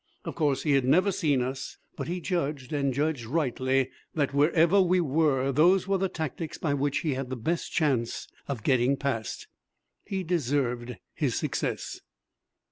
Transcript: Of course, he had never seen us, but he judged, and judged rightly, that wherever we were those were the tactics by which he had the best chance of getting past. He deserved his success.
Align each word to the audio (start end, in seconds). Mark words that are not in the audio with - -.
Of 0.25 0.33
course, 0.33 0.63
he 0.63 0.71
had 0.71 0.83
never 0.85 1.11
seen 1.11 1.43
us, 1.43 1.77
but 1.95 2.07
he 2.07 2.19
judged, 2.19 2.73
and 2.73 2.91
judged 2.91 3.25
rightly, 3.25 3.91
that 4.15 4.33
wherever 4.33 4.81
we 4.81 4.99
were 4.99 5.51
those 5.51 5.87
were 5.87 5.99
the 5.99 6.09
tactics 6.09 6.57
by 6.57 6.73
which 6.73 7.01
he 7.01 7.13
had 7.13 7.29
the 7.29 7.35
best 7.35 7.71
chance 7.71 8.27
of 8.47 8.63
getting 8.63 8.97
past. 8.97 9.47
He 10.03 10.23
deserved 10.23 10.97
his 11.13 11.35
success. 11.35 12.01